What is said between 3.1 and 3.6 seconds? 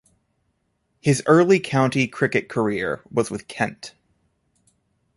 was with